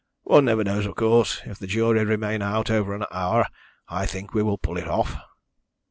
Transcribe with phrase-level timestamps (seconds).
[0.23, 1.43] One never knows, of course.
[1.45, 3.45] If the jury remain out over an hour
[3.87, 5.15] I think we will pull it off."